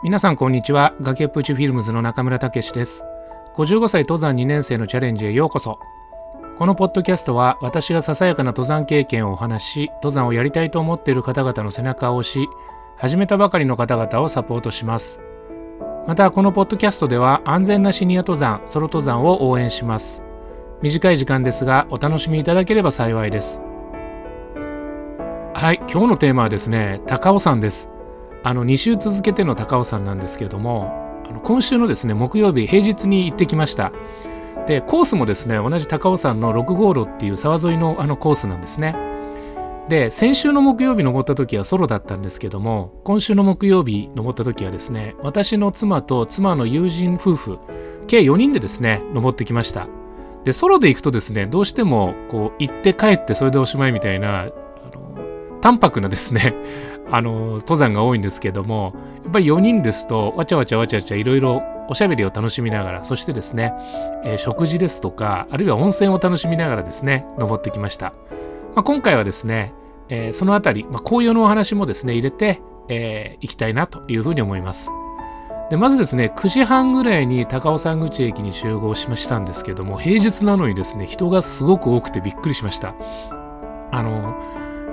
[0.00, 0.94] 皆さんこんにちは。
[1.00, 3.02] 崖っぷちフィルムズの中村武史です。
[3.56, 5.80] 55歳登山2年生のチャレンジへようこそ。
[6.56, 12.48] このポッドキャストは私がささやかな登山経験をお話し登山をやりたいと思っている方々の背中を押し
[12.96, 15.20] 始めたばかりの方々をサポートします。
[16.06, 20.22] またこのポッドキャストでは安全なシニア登山ソロ登山を応援します。
[20.80, 23.60] 短い時間ですがお楽しみいただければ幸いです。
[25.54, 27.90] はい今日のテーマはですね高尾山です。
[28.48, 33.92] あの2週続けての高尾山なんですけれどもあの今週のですね木曜日平日に行ってきました。
[34.66, 38.96] でコースもですね同じ高尾山の6号路っていう沢沿いのあのコースなんですね。
[39.90, 47.58] で先週の木曜日登った時はソロだったんですけども今週の木曜日登った時はですね私の妻と妻の友人夫婦
[48.06, 49.88] 計4人でですね登ってきました。
[50.44, 55.17] でソロで行くとですねどうしてもこう行って帰ってそれでおしまいみたいなあの
[55.60, 56.54] 淡白なですね
[57.10, 58.94] あの登山が多いんですけども
[59.24, 63.72] やっぱり4人ですとわちゃわちゃわちゃわちゃいろいろおしゃべりを楽しみながらそしてですね、
[64.24, 68.12] えー、食事ですとかあるいは温泉を楽しみながらですね登ってきました、
[68.74, 69.72] まあ、今回はですね、
[70.08, 74.90] えー、そのあたり、まあ、紅葉のお話もですね入れて、えー、きたいなというふうに思います。
[75.70, 82.94] でまずですね9時半ぐらいに高尾山口駅に集合しましたんですけども平日なのにですね人がすごく多くてびっくりしました。
[83.90, 84.34] あの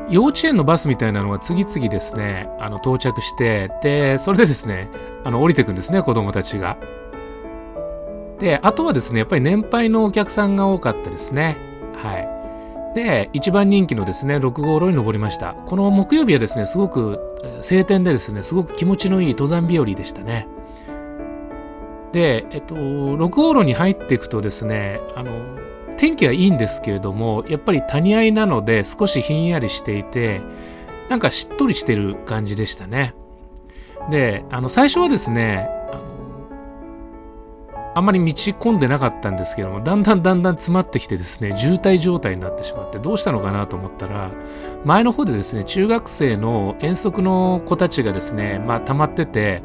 [0.09, 4.89] 幼稚園のバスみたいなのが次々ですね、あの到着して、で、それでですね、
[5.23, 6.77] あの降りてくんですね、子供たちが。
[8.39, 11.57] で、あとはですね、やっぱり年配のお客さんが多かったですね。
[11.95, 12.35] はい。
[12.95, 15.53] で、一番人気のですね、6号路に登りました。
[15.53, 17.19] この木曜日はですね、すごく
[17.61, 20.47] 晴天でですね、すごく気持ちのいい登山日和でしたね。
[22.15, 25.59] で、えっと、6号路に入っていくとですね、あの、
[25.97, 30.41] 天気はいいんですけれどもやっぱり谷合いなので少しひんやりしていて
[31.09, 33.13] なんかしっとりしてる感じでしたね。
[34.09, 35.69] であの最初はですね
[37.95, 44.31] あんまり道込んでなかったんですけどもだんだんだんだん詰まってきてですね渋滞状態になってしまってどうしたのかなと思ったら
[44.83, 49.63] 前の方でですね中学生の遠足の子たちがですねまあ溜まってて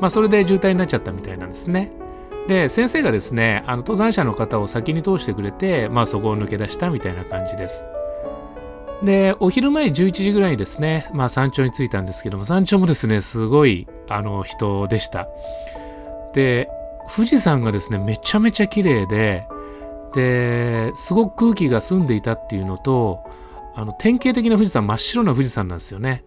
[0.00, 1.90] まあそれで渋滞になっちゃったみたいなんですね
[2.46, 7.84] で先生がですねあの登山者の方を先に通してくれて、まあ、そこを抜け出したみたいな感じです。
[9.02, 15.26] でお昼前11時ぐらいにですね、まあ、山頂に着いたんですけども山頂もですねすごいあの人でした。
[16.34, 16.68] で
[17.08, 19.46] 富士山がですねめちゃめちゃ綺麗で
[20.14, 23.24] ですごく空気が澄んでいたっていうのと
[23.74, 26.24] あの典型的な富士山真っ白な富士山なんですよね。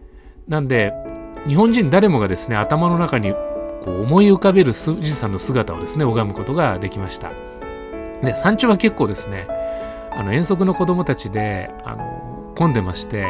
[0.48, 0.92] なんで
[1.46, 7.30] 日本人誰もがですね頭の中にこう思い浮かべる富士山の姿をですね拝むことができました
[8.22, 9.46] で山頂は結構ですね
[10.10, 13.28] あの遠足の子供たちであの混んでまして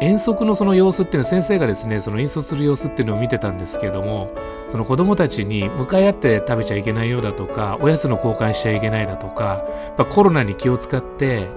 [0.00, 4.30] 遠足のその様子っていうのは先生がですねその引率する様子っていうのを見てたんですけども
[4.68, 11.48] その子供たちに向かい合って食べちゃいけないようだとかおやつの交換しちゃいけないだとかやっぱコロナに気を使って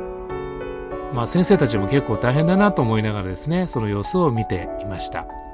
[1.13, 5.48] まあ先生たちも結構大変だなと思いながらですねその様子を見ていました。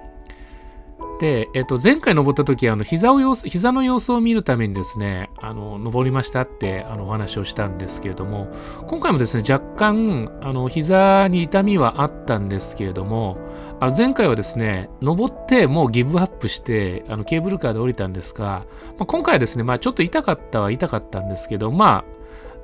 [1.20, 8.52] で、えっと、前回登った時あの膝を様子膝の様子を見るためにですねあの登りましたってあのお話をしたんですけれども
[8.88, 13.38] 今回もですね若干あの膝に痛みはあったんですけれども
[13.80, 18.66] あの前回はですね登ってもうギブアップしてあのケーブルカーで降りたんですが、
[18.98, 22.16] まあ、今回はですね、まあ、ちょっと痛かったは痛かったんですけどまあ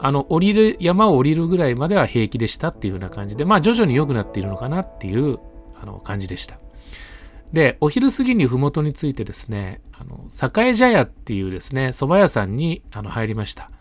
[0.04, 5.40] あの降りる山を降りるぐらいまでは平気でしたっていうような感じでまあ徐々に良くなっているのかなっていう
[5.80, 6.58] あの感じでした。
[7.54, 10.28] で、お昼過ぎに麓についてですね、あの
[10.64, 13.72] 栄茶屋っていうですね、蕎麦屋さんにあの入りました。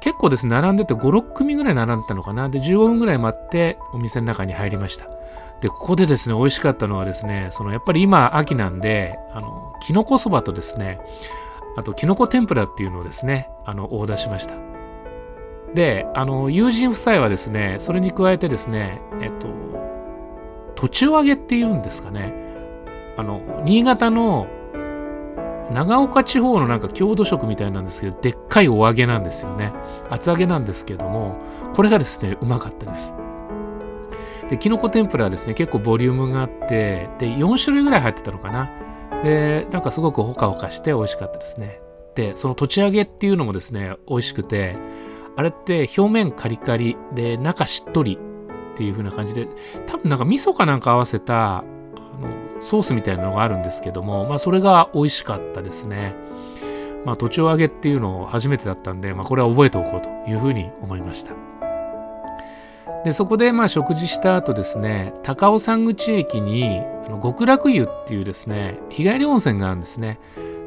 [0.00, 2.48] 結構ですね、並んでて5、6組ぐらい並んでたのかな。
[2.48, 5.08] で、15分ぐらい待ってお店の中に入りました。
[5.60, 11.00] で、ここでですね、美味しかったのはですね、そのやっぱり今秋なんで、あの、きのこそばとですね、
[11.76, 14.54] あと、きのこ天ぷらっていうのをですね、あの、オーダーしました。
[15.74, 19.48] で、あの、友人夫妻はですね、それに加えてですね、えっと、
[20.74, 22.45] 途中揚げっていうんですかね、
[23.16, 24.46] あの新潟の
[25.72, 29.72] 長岡地方のなんか郷土食みたいなんですけどでっかいお揚げなんですよね。
[30.10, 31.36] 厚揚げなんですけども
[31.74, 33.14] これがですねうまかったです。
[34.48, 38.70] できのこ天ぷらはですね結構ボリュームがあってで4種類ぐらい入ってたのかな。
[39.24, 41.80] でなんかすごくほかほかして美味しかったですね。
[42.14, 44.76] でその土地揚げっていうのもですね美味しくて
[45.36, 48.18] あれって表面カリカリで中しっとり
[48.74, 49.48] っていう風な感じで
[49.86, 56.14] 多分なんか味噌かなんか合わせたあのソースみたいなのがあるんですけども、まあ、それが美味しかったですね。
[57.04, 61.34] まあ、土地を揚げっていうのを初めてだったんで、まあ、これは覚えておこうというふうに思いました。
[63.06, 70.18] でそこでまあ食事した後ですね高尾山口駅にあの極楽湯っていうですね日帰り温泉があるんですね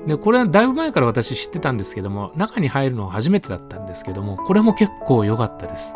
[0.07, 5.93] でこれはだいぶ前から私知ってたんですけども中に入るのは初めてだったんですけどもこれも結構良かったです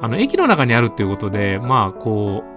[0.00, 2.55] あの駅の中にあるっていうことでまあこう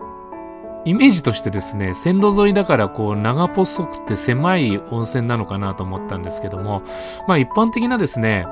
[0.85, 6.83] イメージとしてですね線路沿いだからこう長細くて狭い温泉なのかなと思ったんですけども
[7.27, 8.45] まあ一般的なですね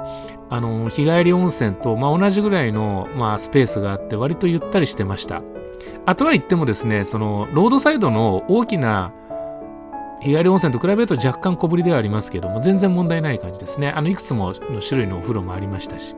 [0.49, 5.41] あの日帰り温泉と、まあ、同じぐらいの、まあ、スペースがあって割とゆったりしてました。
[6.05, 9.13] あとは言ってもですねそのロードサイドの大きな
[10.21, 13.89] 日帰り温泉と比べると若干小ぶりではありますけども全然問題ない感じですね。
[13.89, 16.15] あのいくつもの種類のお風呂もありましたし。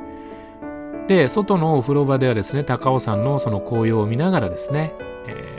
[1.07, 4.93] で外のお風呂場ではですね高尾山のその紅葉を見ながらですね、
[5.25, 5.58] え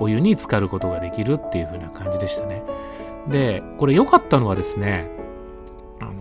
[0.00, 2.62] お湯に浸かることができるっていう風な感じでしたね。
[3.28, 5.10] でこれ良かったのはですね
[6.00, 6.12] あの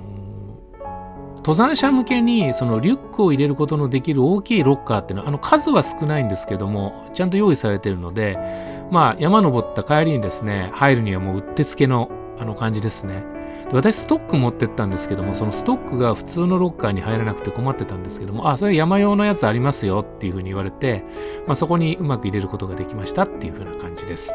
[1.38, 8.38] 登山者向けにそのリュックを入れることのできる大きいロッカーっていうのはあの数は少ないんですけどもちゃんと用意されてるので
[8.92, 13.24] まあ山登った帰りにですね入るにはもううってつけのあの感じですね。
[13.70, 21.04] で私ストック持ってったんですけどもそのストックが普通のロッカーに入らなくて困ってたんですけどもあそれ山用のやつありますよっていうふうに言われて、
[21.46, 24.34] まあ、そこにうまく入れることができましたっていうふうな感じです。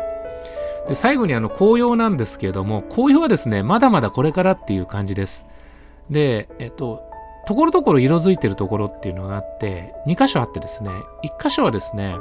[0.87, 5.47] で最後にあの紅葉なんですけれども紅葉はですねまだまだこれからっていう感じです。
[6.11, 7.03] で、えっと、
[7.47, 10.91] ところどころ色づいてるところっていうのがあって、2箇所あってですね、
[11.23, 12.17] 1箇所はですね、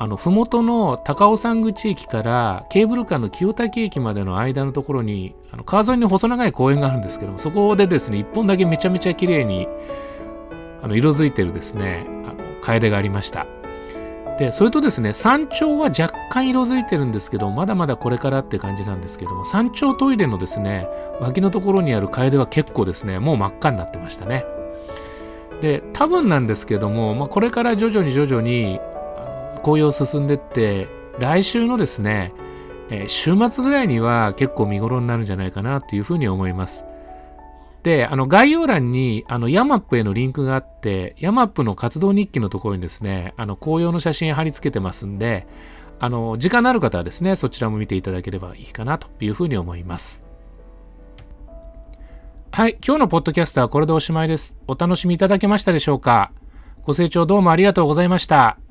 [0.00, 9.66] あの、ふもとの高尾山口駅からケーブルカーの清滝駅までの間のところに、あの川沿いに細長い公園があるんですけども、そこでですね、1本だけめちゃめちゃ綺麗に
[10.82, 13.46] あの色づいてるですね、あの楓がありました。
[14.38, 20.86] でそれとですね山頂は若干色づいてるんですけどまだまだこれからって感じなんですけども山頂トイレのですね
[21.20, 24.44] 脇のところにある楓は結構ですねもう真っ赤になってましたね
[25.60, 28.78] で多分なんですけども、まあ、これから徐々に徐々に
[29.58, 30.88] 紅葉進んでって
[31.18, 32.32] 来週のですね、
[32.90, 36.84] えー、週末ぐらいには結構見頃になるんじゃないかなというふうに思います
[37.82, 45.46] で、あの概要欄にあのヤマップへのリンクがあって、ヤマップの活動日記のところにですね、あの紅葉の写真貼り付けてますんで、
[46.00, 50.24] あの時間のある方はですね、そちらも見ていただければいいかなというふうに思います。
[52.50, 54.56] はい、今日のポッドキャストはこれでおしまいです。
[54.66, 56.32] お楽しみいただけましたでしょうか
[56.84, 58.67] ご清聴どうもありがとうございました。